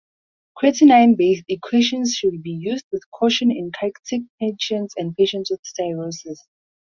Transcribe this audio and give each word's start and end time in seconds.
Creatinine-based 0.57 1.43
equations 1.47 2.15
should 2.15 2.41
be 2.41 2.49
used 2.49 2.85
with 2.91 3.03
caution 3.11 3.51
in 3.51 3.69
cachectic 3.71 4.23
patients 4.39 4.95
and 4.97 5.15
patients 5.15 5.51
with 5.51 5.61
cirrhosis. 5.63 6.43